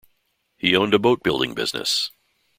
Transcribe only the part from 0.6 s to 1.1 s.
owned a